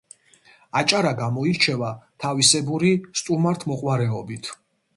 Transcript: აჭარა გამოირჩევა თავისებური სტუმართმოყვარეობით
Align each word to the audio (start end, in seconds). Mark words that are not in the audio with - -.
აჭარა 0.79 1.11
გამოირჩევა 1.19 1.91
თავისებური 2.25 2.91
სტუმართმოყვარეობით 3.21 4.55